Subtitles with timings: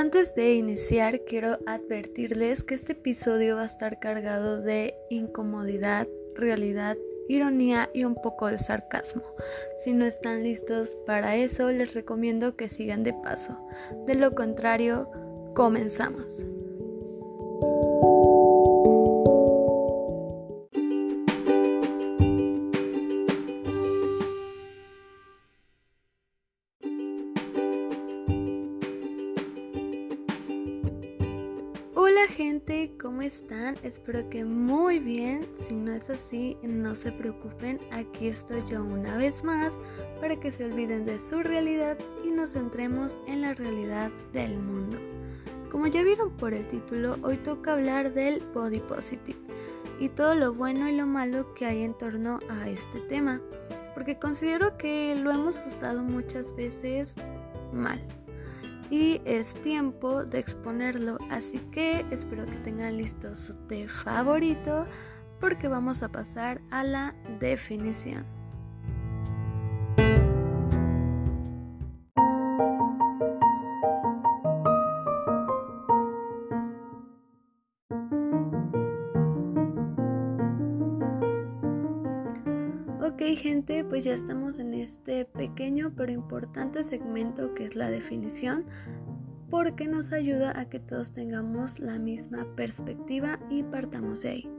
[0.00, 6.96] Antes de iniciar, quiero advertirles que este episodio va a estar cargado de incomodidad, realidad,
[7.28, 9.22] ironía y un poco de sarcasmo.
[9.76, 13.58] Si no están listos para eso, les recomiendo que sigan de paso.
[14.06, 15.06] De lo contrario,
[15.54, 16.46] comenzamos.
[34.00, 35.46] Espero que muy bien.
[35.68, 37.78] Si no es así, no se preocupen.
[37.92, 39.74] Aquí estoy yo una vez más
[40.22, 44.96] para que se olviden de su realidad y nos centremos en la realidad del mundo.
[45.70, 49.38] Como ya vieron por el título, hoy toca hablar del body positive
[50.00, 53.38] y todo lo bueno y lo malo que hay en torno a este tema,
[53.92, 57.14] porque considero que lo hemos usado muchas veces
[57.70, 58.00] mal
[58.90, 64.86] y es tiempo de exponerlo, así que espero que tengan listo su té favorito
[65.40, 68.39] porque vamos a pasar a la definición.
[83.20, 88.64] Ok gente, pues ya estamos en este pequeño pero importante segmento que es la definición
[89.50, 94.50] porque nos ayuda a que todos tengamos la misma perspectiva y partamos de ahí.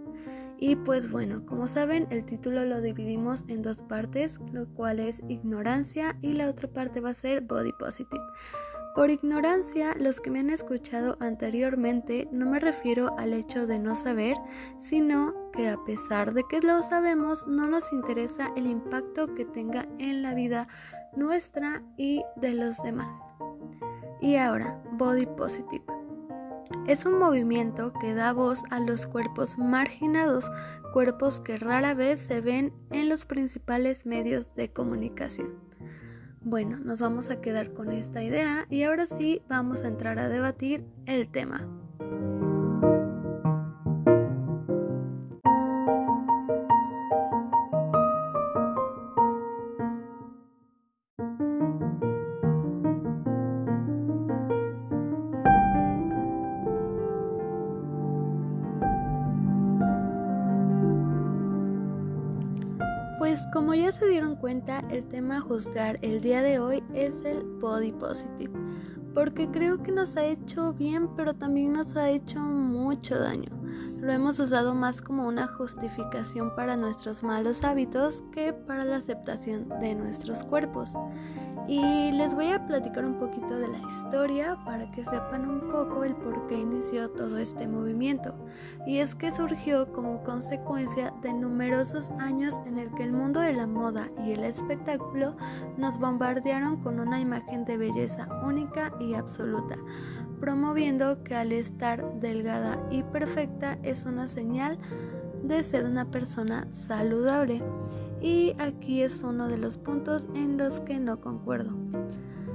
[0.59, 5.23] Y pues bueno, como saben, el título lo dividimos en dos partes, lo cual es
[5.27, 8.21] ignorancia y la otra parte va a ser body positive.
[8.95, 13.95] Por ignorancia, los que me han escuchado anteriormente no me refiero al hecho de no
[13.95, 14.35] saber,
[14.79, 19.87] sino que a pesar de que lo sabemos, no nos interesa el impacto que tenga
[19.97, 20.67] en la vida
[21.15, 23.17] nuestra y de los demás.
[24.19, 25.85] Y ahora, Body Positive.
[26.85, 30.49] Es un movimiento que da voz a los cuerpos marginados,
[30.91, 35.70] cuerpos que rara vez se ven en los principales medios de comunicación.
[36.43, 40.27] Bueno, nos vamos a quedar con esta idea y ahora sí vamos a entrar a
[40.27, 41.80] debatir el tema.
[63.31, 67.23] Pues como ya se dieron cuenta, el tema a juzgar el día de hoy es
[67.23, 68.51] el body positive,
[69.13, 73.49] porque creo que nos ha hecho bien, pero también nos ha hecho mucho daño.
[74.01, 79.69] Lo hemos usado más como una justificación para nuestros malos hábitos que para la aceptación
[79.79, 80.93] de nuestros cuerpos.
[81.67, 86.03] Y les voy a platicar un poquito de la historia para que sepan un poco
[86.03, 88.33] el por qué inició todo este movimiento.
[88.85, 93.53] Y es que surgió como consecuencia de numerosos años en el que el mundo de
[93.53, 95.35] la moda y el espectáculo
[95.77, 99.77] nos bombardearon con una imagen de belleza única y absoluta,
[100.39, 104.77] promoviendo que al estar delgada y perfecta es una señal
[105.43, 107.61] de ser una persona saludable.
[108.21, 111.71] Y aquí es uno de los puntos en los que no concuerdo.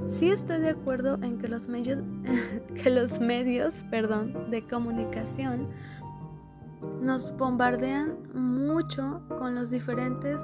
[0.08, 1.98] Sí estoy de acuerdo en que los medios,
[2.74, 5.68] que los medios perdón, de comunicación
[7.00, 10.40] nos bombardean mucho con los diferentes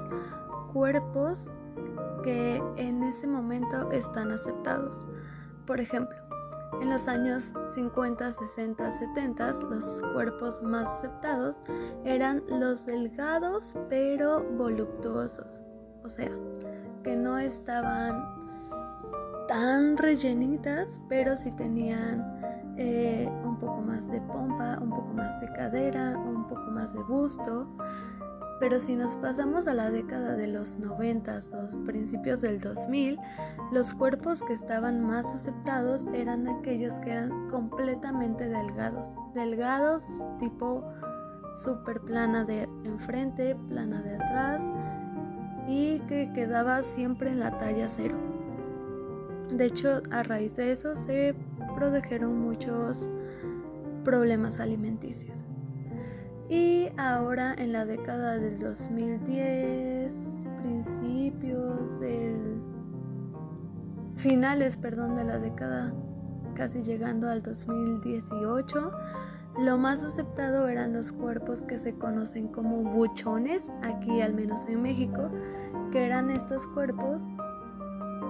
[0.73, 1.53] cuerpos
[2.23, 5.05] que en ese momento están aceptados.
[5.65, 6.17] Por ejemplo,
[6.83, 11.59] en los años 50, 60, 70, los cuerpos más aceptados
[12.03, 15.61] eran los delgados pero voluptuosos.
[16.03, 16.29] O sea,
[17.03, 18.21] que no estaban
[19.47, 22.21] tan rellenitas, pero sí tenían
[22.77, 27.01] eh, un poco más de pompa, un poco más de cadera, un poco más de
[27.03, 27.65] busto.
[28.59, 33.19] Pero si nos pasamos a la década de los 90 o principios del 2000,
[33.71, 39.09] los cuerpos que estaban más aceptados eran aquellos que eran completamente delgados.
[39.33, 40.83] Delgados tipo
[41.55, 44.63] super plana de enfrente, plana de atrás
[45.67, 48.17] y que quedaba siempre en la talla cero.
[49.49, 51.35] De hecho, a raíz de eso se
[51.75, 53.09] produjeron muchos
[54.03, 55.37] problemas alimenticios.
[56.49, 60.13] Y ahora en la década del 2010,
[60.61, 62.61] principios del
[64.15, 65.93] finales, perdón, de la década
[66.55, 68.91] casi llegando al 2018,
[69.59, 74.81] lo más aceptado eran los cuerpos que se conocen como buchones, aquí al menos en
[74.81, 75.29] México,
[75.91, 77.27] que eran estos cuerpos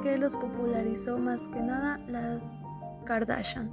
[0.01, 2.59] que los popularizó más que nada las
[3.05, 3.69] Kardashian.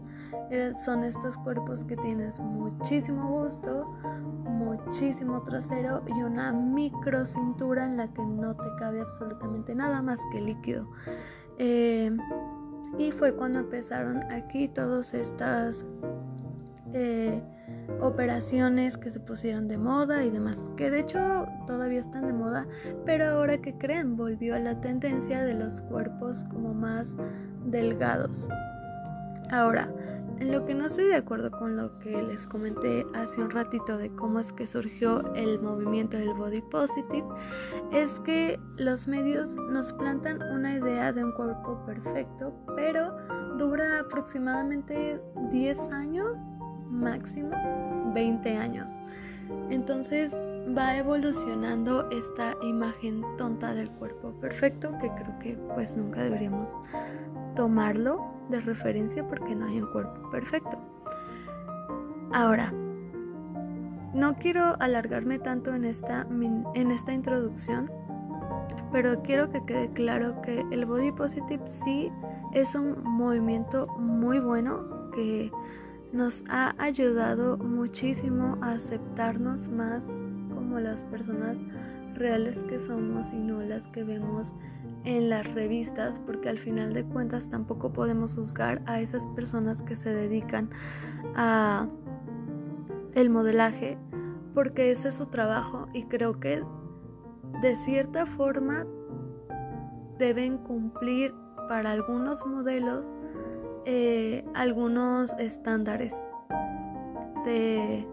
[0.50, 3.86] Eh, son estos cuerpos que tienes muchísimo busto,
[4.44, 10.20] muchísimo trasero y una micro cintura en la que no te cabe absolutamente nada más
[10.32, 10.88] que líquido.
[11.58, 12.16] Eh,
[12.98, 15.84] y fue cuando empezaron aquí todas estas
[16.92, 17.42] eh,
[18.00, 22.66] operaciones que se pusieron de moda y demás, que de hecho todavía están de moda,
[23.04, 27.16] pero ahora que creen volvió a la tendencia de los cuerpos como más
[27.66, 28.48] delgados.
[29.50, 29.92] Ahora,
[30.38, 33.98] en lo que no estoy de acuerdo con lo que les comenté hace un ratito
[33.98, 37.26] de cómo es que surgió el movimiento del body positive,
[37.92, 43.14] es que los medios nos plantan una idea de un cuerpo perfecto, pero
[43.58, 45.20] dura aproximadamente
[45.50, 46.38] 10 años,
[46.88, 47.50] máximo
[48.14, 49.00] 20 años.
[49.68, 50.32] Entonces
[50.76, 56.74] va evolucionando esta imagen tonta del cuerpo perfecto que creo que pues nunca deberíamos
[57.60, 60.78] tomarlo de referencia porque no hay un cuerpo perfecto.
[62.32, 62.72] Ahora,
[64.14, 66.26] no quiero alargarme tanto en esta,
[66.74, 67.90] en esta introducción,
[68.90, 72.10] pero quiero que quede claro que el body positive sí
[72.54, 75.52] es un movimiento muy bueno que
[76.14, 80.16] nos ha ayudado muchísimo a aceptarnos más
[80.54, 81.58] como las personas
[82.14, 84.54] reales que somos y no las que vemos
[85.04, 89.96] en las revistas porque al final de cuentas tampoco podemos juzgar a esas personas que
[89.96, 90.70] se dedican
[91.34, 91.86] a
[93.14, 93.98] el modelaje
[94.54, 96.62] porque ese es su trabajo y creo que
[97.62, 98.86] de cierta forma
[100.18, 101.34] deben cumplir
[101.68, 103.14] para algunos modelos
[103.86, 106.14] eh, algunos estándares
[107.44, 108.06] de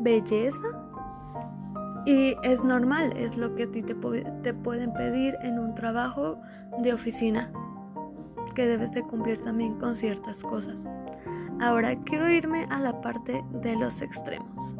[0.00, 0.89] belleza
[2.06, 3.94] y es normal, es lo que a ti te,
[4.42, 6.40] te pueden pedir en un trabajo
[6.82, 7.50] de oficina,
[8.54, 10.84] que debes de cumplir también con ciertas cosas.
[11.60, 14.72] Ahora quiero irme a la parte de los extremos.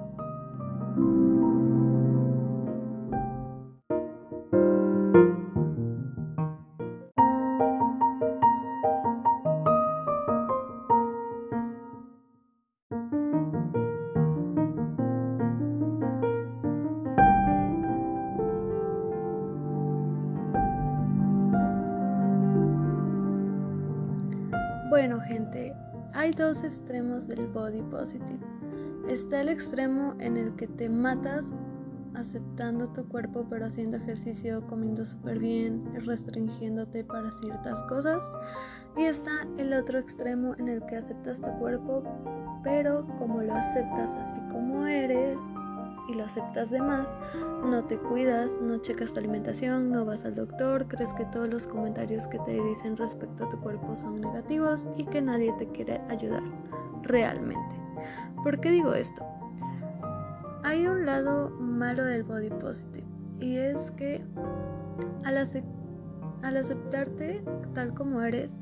[24.90, 25.72] Bueno gente,
[26.14, 28.40] hay dos extremos del body positive.
[29.08, 31.44] Está el extremo en el que te matas
[32.14, 38.28] aceptando tu cuerpo pero haciendo ejercicio, comiendo súper bien, restringiéndote para ciertas cosas.
[38.96, 42.02] Y está el otro extremo en el que aceptas tu cuerpo
[42.64, 45.38] pero como lo aceptas así como eres,
[46.08, 47.16] y lo aceptas de más,
[47.64, 51.66] no te cuidas, no checas tu alimentación, no vas al doctor, crees que todos los
[51.66, 56.00] comentarios que te dicen respecto a tu cuerpo son negativos y que nadie te quiere
[56.08, 56.42] ayudar
[57.02, 57.80] realmente.
[58.42, 59.24] ¿Por qué digo esto?
[60.62, 63.06] Hay un lado malo del body positive
[63.40, 64.22] y es que
[65.24, 65.36] al,
[66.56, 67.42] aceptarte
[67.74, 68.60] tal como eres,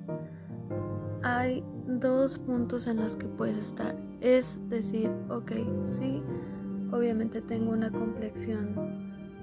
[1.23, 3.97] hay dos puntos en los que puedes estar.
[4.21, 5.53] Es decir, ok,
[5.85, 6.23] sí,
[6.93, 8.75] Obviamente tengo una complexión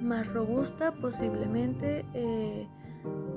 [0.02, 2.68] más robusta posiblemente, eh,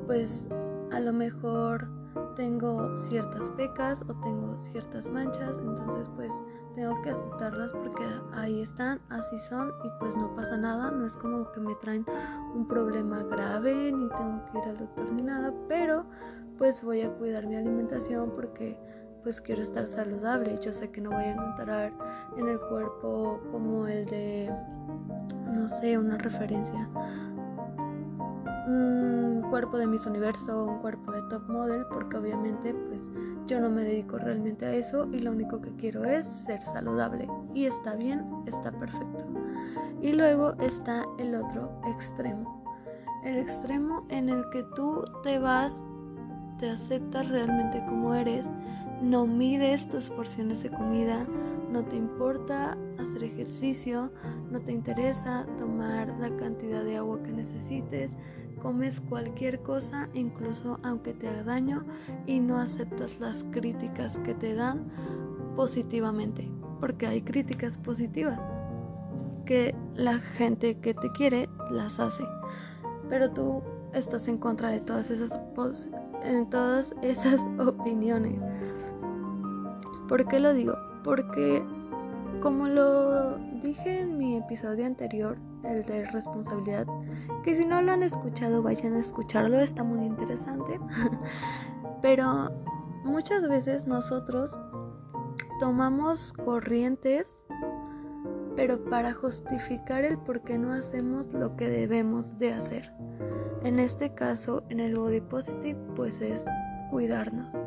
[0.06, 0.48] pues
[0.90, 1.88] a lo mejor
[2.36, 6.32] tengo ciertas pecas o tengo ciertas manchas, entonces pues
[6.74, 11.16] tengo que aceptarlas porque ahí están, así son y pues no pasa nada, no es
[11.16, 12.06] como que me traen
[12.54, 16.04] un problema grave ni tengo que ir al doctor ni nada, pero
[16.56, 18.78] pues voy a cuidar mi alimentación porque
[19.22, 20.58] pues quiero estar saludable.
[20.62, 21.92] Yo sé que no voy a encontrar
[22.36, 24.52] en el cuerpo como el de,
[25.52, 26.88] no sé, una referencia.
[28.66, 33.10] Un cuerpo de Miss Universo, un cuerpo de top model, porque obviamente pues
[33.46, 37.26] yo no me dedico realmente a eso y lo único que quiero es ser saludable.
[37.54, 39.24] Y está bien, está perfecto.
[40.02, 42.62] Y luego está el otro extremo.
[43.24, 45.82] El extremo en el que tú te vas,
[46.58, 48.46] te aceptas realmente como eres
[49.02, 51.26] no mides tus porciones de comida,
[51.70, 54.10] no te importa hacer ejercicio,
[54.50, 58.16] no te interesa tomar la cantidad de agua que necesites,
[58.62, 61.84] comes cualquier cosa, incluso aunque te haga daño,
[62.26, 64.86] y no aceptas las críticas que te dan
[65.56, 66.50] positivamente,
[66.80, 68.40] porque hay críticas positivas
[69.44, 72.24] que la gente que te quiere las hace,
[73.08, 73.62] pero tú
[73.94, 75.32] estás en contra de todas esas,
[76.22, 78.44] en todas esas opiniones.
[80.08, 80.74] ¿Por qué lo digo?
[81.04, 81.62] Porque
[82.40, 86.86] como lo dije en mi episodio anterior, el de responsabilidad,
[87.42, 90.80] que si no lo han escuchado vayan a escucharlo, está muy interesante.
[92.02, 92.50] Pero
[93.04, 94.58] muchas veces nosotros
[95.60, 97.42] tomamos corrientes
[98.58, 102.92] pero para justificar el por qué no hacemos lo que debemos de hacer.
[103.62, 106.44] En este caso, en el body positive, pues es
[106.90, 107.62] cuidarnos.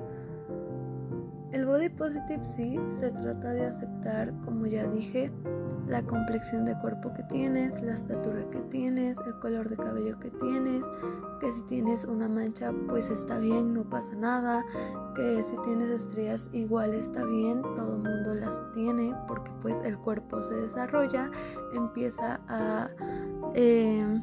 [1.51, 5.31] El body positive sí se trata de aceptar, como ya dije,
[5.87, 10.31] la complexión de cuerpo que tienes, la estatura que tienes, el color de cabello que
[10.31, 10.85] tienes,
[11.41, 14.63] que si tienes una mancha pues está bien, no pasa nada,
[15.15, 19.97] que si tienes estrías igual está bien, todo el mundo las tiene porque pues el
[19.97, 21.29] cuerpo se desarrolla,
[21.73, 22.89] empieza a...
[23.55, 24.21] Eh,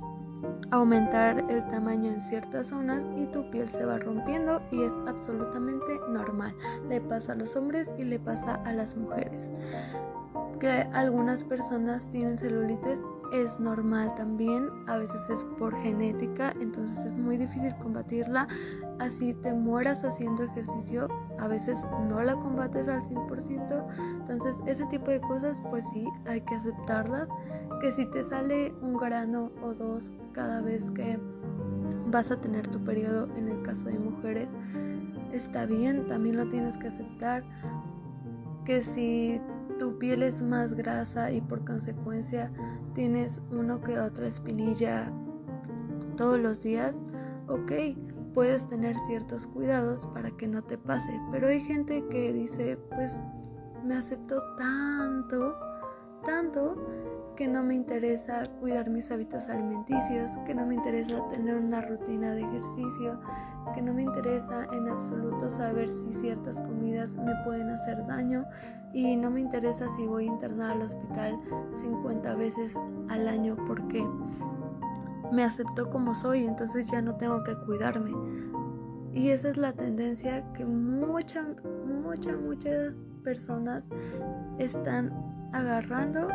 [0.70, 5.98] aumentar el tamaño en ciertas zonas y tu piel se va rompiendo y es absolutamente
[6.10, 6.54] normal.
[6.88, 9.50] Le pasa a los hombres y le pasa a las mujeres.
[10.60, 13.02] Que algunas personas tienen celulitis
[13.32, 18.48] es normal también, a veces es por genética, entonces es muy difícil combatirla.
[18.98, 23.86] Así te mueras haciendo ejercicio, a veces no la combates al 100%,
[24.20, 27.28] entonces ese tipo de cosas pues sí hay que aceptarlas
[27.80, 31.18] que si te sale un grano o dos cada vez que
[32.10, 34.56] vas a tener tu periodo en el caso de mujeres,
[35.32, 37.44] está bien, también lo tienes que aceptar.
[38.64, 39.40] Que si
[39.78, 42.50] tu piel es más grasa y por consecuencia
[42.94, 45.10] tienes uno que otra espinilla
[46.16, 47.00] todos los días,
[47.46, 47.72] ok,
[48.34, 51.10] puedes tener ciertos cuidados para que no te pase.
[51.30, 53.18] Pero hay gente que dice, pues
[53.84, 55.54] me acepto tanto,
[56.24, 56.76] tanto
[57.38, 62.34] que no me interesa cuidar mis hábitos alimenticios, que no me interesa tener una rutina
[62.34, 63.20] de ejercicio,
[63.76, 68.44] que no me interesa en absoluto saber si ciertas comidas me pueden hacer daño
[68.92, 71.38] y no me interesa si voy a internar al hospital
[71.74, 72.76] 50 veces
[73.08, 74.04] al año porque
[75.30, 78.10] me acepto como soy, entonces ya no tengo que cuidarme.
[79.14, 81.46] Y esa es la tendencia que muchas,
[81.86, 83.88] muchas, muchas personas
[84.58, 86.28] están agarrando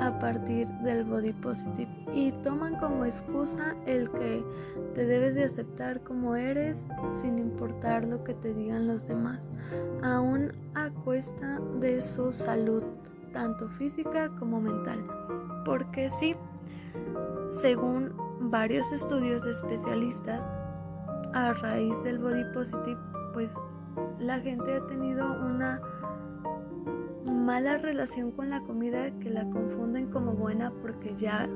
[0.00, 4.44] a partir del body positive y toman como excusa el que
[4.94, 6.88] te debes de aceptar como eres
[7.20, 9.50] sin importar lo que te digan los demás,
[10.02, 12.82] aún a cuesta de su salud,
[13.32, 15.04] tanto física como mental.
[15.64, 16.34] Porque sí,
[17.50, 20.46] según varios estudios de especialistas,
[21.34, 22.98] a raíz del body positive,
[23.34, 23.54] pues
[24.18, 25.80] la gente ha tenido una
[27.48, 31.48] mala relación con la comida que la confunden como buena porque ya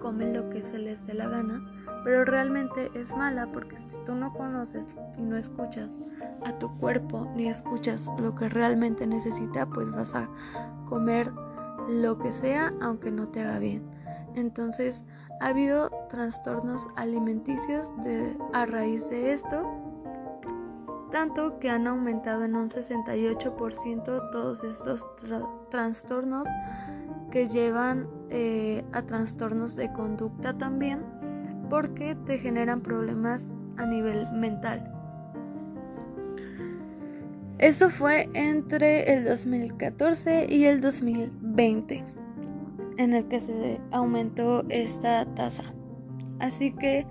[0.00, 1.64] comen lo que se les dé la gana,
[2.02, 4.84] pero realmente es mala porque si tú no conoces
[5.16, 6.00] y no escuchas
[6.44, 10.28] a tu cuerpo ni escuchas lo que realmente necesita, pues vas a
[10.88, 11.30] comer
[11.88, 13.88] lo que sea aunque no te haga bien.
[14.34, 15.04] Entonces,
[15.40, 19.85] ha habido trastornos alimenticios de, a raíz de esto
[21.10, 25.06] tanto que han aumentado en un 68% todos estos
[25.70, 26.48] trastornos
[27.30, 31.02] que llevan eh, a trastornos de conducta también
[31.68, 34.92] porque te generan problemas a nivel mental.
[37.58, 42.04] Eso fue entre el 2014 y el 2020
[42.98, 45.64] en el que se aumentó esta tasa.
[46.38, 47.06] Así que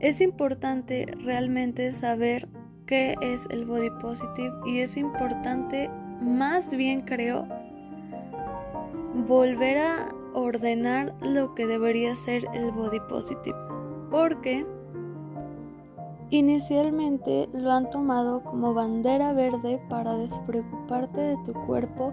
[0.00, 2.48] es importante realmente saber
[2.88, 5.88] qué es el body positive y es importante,
[6.20, 7.46] más bien creo,
[9.28, 13.56] volver a ordenar lo que debería ser el body positive.
[14.10, 14.66] Porque
[16.30, 22.12] inicialmente lo han tomado como bandera verde para despreocuparte de tu cuerpo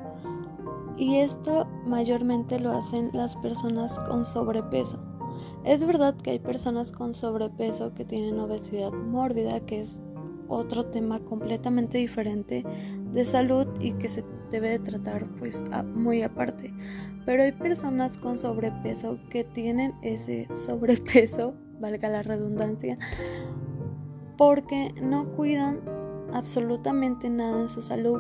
[0.98, 5.00] y esto mayormente lo hacen las personas con sobrepeso.
[5.64, 10.02] Es verdad que hay personas con sobrepeso que tienen obesidad mórbida, que es
[10.48, 12.64] otro tema completamente diferente
[13.14, 16.74] de salud y que se debe de tratar pues muy aparte.
[17.26, 22.98] Pero hay personas con sobrepeso que tienen ese sobrepeso, valga la redundancia,
[24.38, 25.82] porque no cuidan
[26.34, 28.20] absolutamente nada en su salud.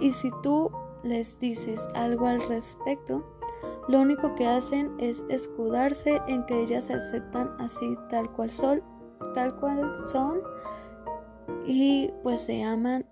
[0.00, 0.70] Y si tú
[1.02, 3.24] les dices algo al respecto,
[3.88, 8.82] lo único que hacen es escudarse en que ellas se aceptan así tal cual son,
[9.34, 10.40] tal cual son
[11.66, 13.04] y pues se aman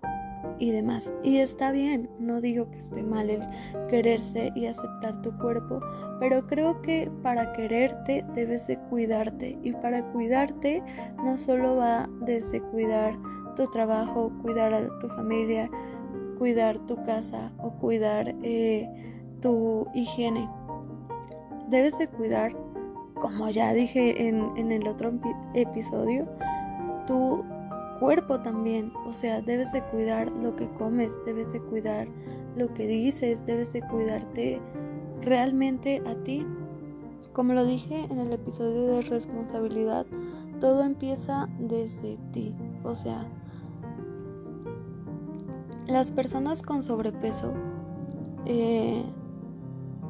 [0.59, 1.11] y demás.
[1.23, 3.41] Y está bien, no digo que esté mal el
[3.89, 5.81] quererse y aceptar tu cuerpo,
[6.19, 10.83] pero creo que para quererte debes de cuidarte y para cuidarte
[11.23, 13.17] no solo va desde cuidar
[13.55, 15.69] tu trabajo, cuidar a tu familia,
[16.37, 18.87] cuidar tu casa o cuidar eh,
[19.41, 20.49] tu higiene.
[21.69, 22.55] Debes de cuidar,
[23.15, 25.11] como ya dije en, en el otro
[25.53, 26.27] episodio,
[27.05, 27.43] tu
[27.99, 32.07] cuerpo también, o sea, debes de cuidar lo que comes, debes de cuidar
[32.55, 34.61] lo que dices, debes de cuidarte
[35.21, 36.45] realmente a ti.
[37.33, 40.05] Como lo dije en el episodio de responsabilidad,
[40.59, 42.53] todo empieza desde ti,
[42.83, 43.25] o sea,
[45.87, 47.53] las personas con sobrepeso
[48.45, 49.03] eh,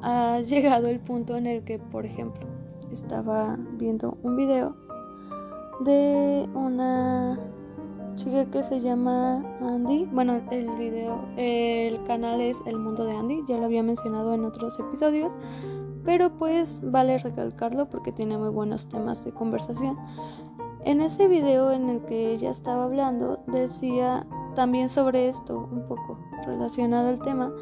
[0.01, 2.47] ha llegado el punto en el que, por ejemplo,
[2.91, 4.75] estaba viendo un video
[5.81, 7.39] de una
[8.19, 10.05] chica que se llama Andy.
[10.11, 14.43] Bueno, el video, el canal es El Mundo de Andy, ya lo había mencionado en
[14.43, 15.31] otros episodios,
[16.03, 19.97] pero pues vale recalcarlo porque tiene muy buenos temas de conversación.
[20.83, 26.19] En ese video en el que ella estaba hablando, decía también sobre esto, un poco
[26.45, 27.53] relacionado al tema,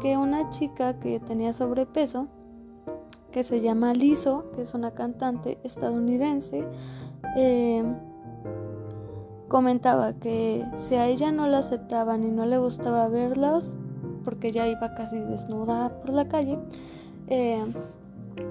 [0.00, 2.28] que una chica que tenía sobrepeso,
[3.32, 6.64] que se llama Lizzo, que es una cantante estadounidense,
[7.36, 7.82] eh,
[9.48, 13.74] comentaba que si a ella no la aceptaban y no le gustaba verlos,
[14.24, 16.58] porque ya iba casi desnuda por la calle,
[17.28, 17.64] eh,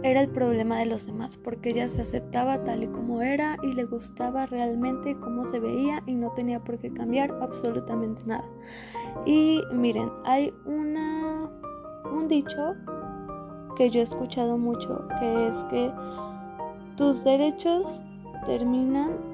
[0.03, 3.73] era el problema de los demás, porque ella se aceptaba tal y como era y
[3.73, 8.45] le gustaba realmente cómo se veía y no tenía por qué cambiar absolutamente nada.
[9.25, 11.49] Y miren, hay una
[12.11, 12.75] un dicho
[13.75, 15.91] que yo he escuchado mucho, que es que
[16.95, 18.01] tus derechos
[18.45, 19.32] terminan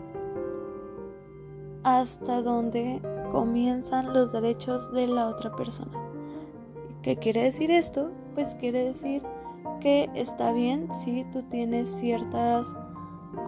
[1.97, 5.91] hasta donde comienzan los derechos de la otra persona.
[7.01, 8.11] ¿Qué quiere decir esto?
[8.35, 9.23] Pues quiere decir
[9.79, 12.67] que está bien si tú tienes ciertas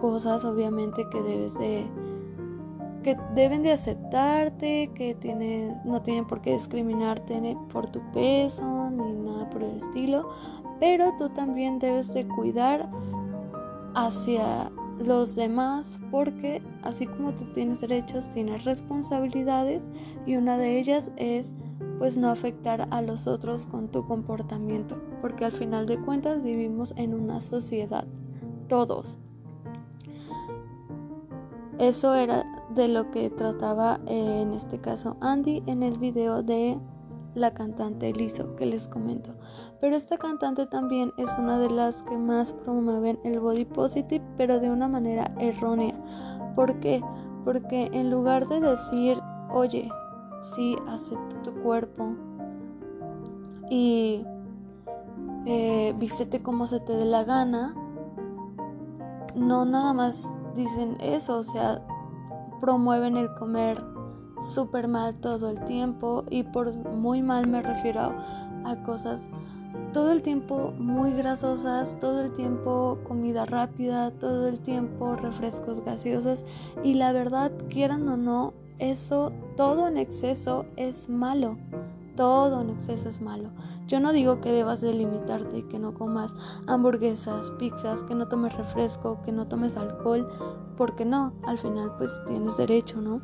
[0.00, 1.84] cosas obviamente que debes de
[3.02, 9.12] que deben de aceptarte, que tiene, no tienen por qué discriminarte por tu peso ni
[9.14, 10.28] nada por el estilo,
[10.78, 12.88] pero tú también debes de cuidar
[13.94, 14.70] hacia
[15.06, 19.88] los demás porque así como tú tienes derechos, tienes responsabilidades
[20.26, 21.52] y una de ellas es
[21.98, 26.92] pues no afectar a los otros con tu comportamiento, porque al final de cuentas vivimos
[26.96, 28.04] en una sociedad,
[28.68, 29.18] todos.
[31.78, 36.78] Eso era de lo que trataba en este caso Andy en el video de
[37.34, 39.34] la cantante Lizzo que les comento.
[39.80, 44.60] Pero esta cantante también es una de las que más promueven el body positive, pero
[44.60, 45.94] de una manera errónea.
[46.54, 47.02] ¿Por qué?
[47.44, 49.20] Porque en lugar de decir,
[49.52, 49.90] oye,
[50.54, 52.14] sí, acepta tu cuerpo
[53.70, 54.24] y
[55.46, 57.74] eh, vístete como se te dé la gana,
[59.34, 61.80] no nada más dicen eso, o sea,
[62.60, 63.82] promueven el comer
[64.42, 68.12] súper mal todo el tiempo y por muy mal me refiero
[68.64, 69.28] a, cosas
[69.92, 76.44] todo el tiempo muy grasosas, todo el tiempo comida rápida, todo el tiempo refrescos gaseosos
[76.82, 81.56] y la verdad, quieran o no, eso, todo en exceso es malo.
[82.16, 83.48] Todo en exceso es malo.
[83.86, 86.34] Yo no digo que debas de limitarte y que no comas
[86.66, 90.28] hamburguesas, pizzas, que no tomes refresco, que no tomes alcohol,
[90.76, 93.20] porque no, al final pues tienes derecho, ¿no?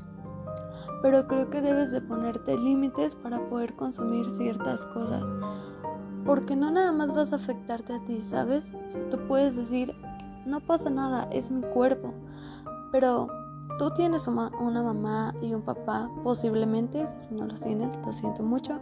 [1.03, 5.29] Pero creo que debes de ponerte límites para poder consumir ciertas cosas.
[6.25, 8.73] Porque no nada más vas a afectarte a ti, ¿sabes?
[9.11, 9.95] Tú puedes decir,
[10.45, 12.13] no pasa nada, es mi cuerpo.
[12.91, 13.29] Pero
[13.79, 14.51] tú tienes una,
[14.83, 18.79] mamá y un papá, posiblemente, si no los tienes, lo siento mucho,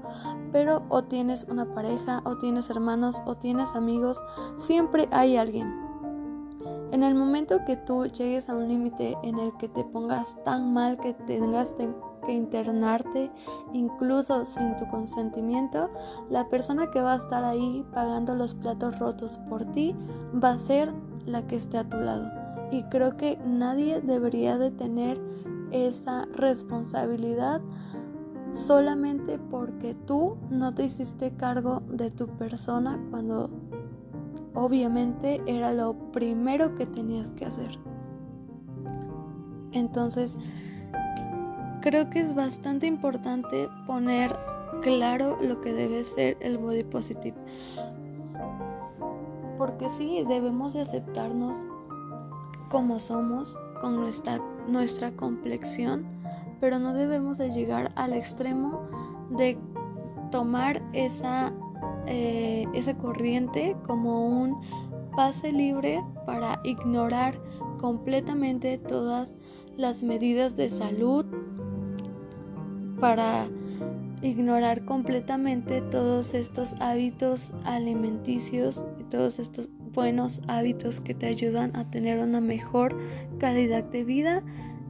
[0.52, 4.22] pero o tienes una pareja, o tienes hermanos, o tienes amigos,
[4.59, 5.87] siempre hay alguien.
[6.92, 10.72] En el momento que tú llegues a un límite en el que te pongas tan
[10.72, 11.75] mal que tengas
[12.25, 13.31] que internarte,
[13.72, 15.90] incluso sin tu consentimiento,
[16.31, 19.96] la persona que va a estar ahí pagando los platos rotos por ti
[20.42, 20.92] va a ser
[21.27, 22.31] la que esté a tu lado.
[22.70, 25.20] Y creo que nadie debería de tener
[25.70, 27.61] esa responsabilidad
[28.53, 33.51] solamente porque tú no te hiciste cargo de tu persona cuando
[34.57, 37.79] obviamente era lo primero que tenías que hacer.
[39.73, 40.37] Entonces,
[41.83, 44.35] creo que es bastante importante poner
[44.83, 47.37] claro lo que debe ser el body positive.
[49.59, 51.57] Porque sí, debemos de aceptarnos
[52.71, 56.05] como somos, con nuestra, nuestra complexión,
[56.61, 58.83] pero no debemos de llegar al extremo
[59.31, 59.59] de
[60.31, 61.53] tomar esa,
[62.07, 64.61] eh, esa corriente como un
[65.16, 67.40] pase libre para ignorar
[67.79, 69.37] completamente todas
[69.77, 71.27] las medidas de salud,
[73.01, 73.49] para
[74.23, 81.90] ignorar completamente todos estos hábitos alimenticios y todos estos buenos hábitos que te ayudan a
[81.90, 82.97] tener una mejor
[83.38, 84.42] calidad de vida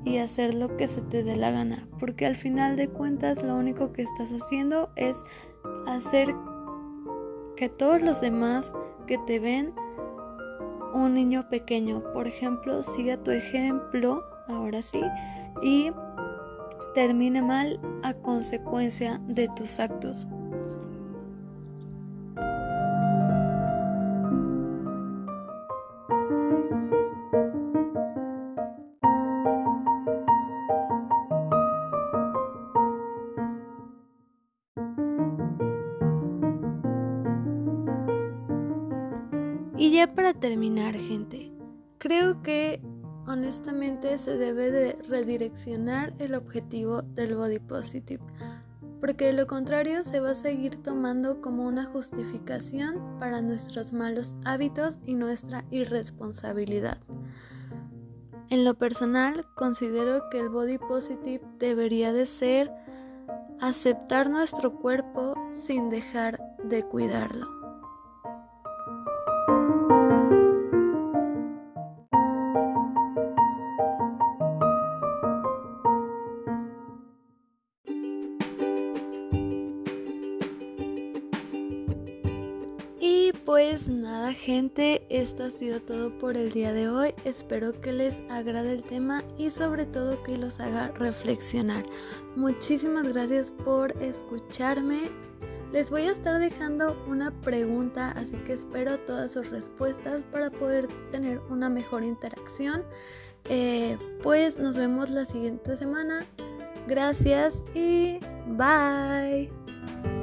[0.04, 3.56] y hacer lo que se te dé la gana, porque al final de cuentas lo
[3.56, 5.24] único que estás haciendo es
[5.86, 6.34] hacer
[7.56, 8.74] que todos los demás
[9.06, 9.74] que te ven
[10.94, 15.02] un niño pequeño, por ejemplo, siga tu ejemplo, ahora sí,
[15.62, 15.90] y
[16.94, 20.26] termine mal a consecuencia de tus actos.
[39.78, 41.52] Y ya para terminar, gente,
[41.98, 42.80] creo que
[43.26, 48.22] honestamente se debe de redireccionar el objetivo del body positive,
[49.00, 54.32] porque de lo contrario se va a seguir tomando como una justificación para nuestros malos
[54.44, 56.98] hábitos y nuestra irresponsabilidad.
[58.48, 62.72] En lo personal, considero que el body positive debería de ser
[63.60, 67.55] aceptar nuestro cuerpo sin dejar de cuidarlo.
[83.46, 87.14] Pues nada gente, esto ha sido todo por el día de hoy.
[87.24, 91.86] Espero que les agrade el tema y sobre todo que los haga reflexionar.
[92.34, 95.10] Muchísimas gracias por escucharme.
[95.72, 100.88] Les voy a estar dejando una pregunta, así que espero todas sus respuestas para poder
[101.12, 102.82] tener una mejor interacción.
[103.48, 106.26] Eh, pues nos vemos la siguiente semana.
[106.88, 110.15] Gracias y bye.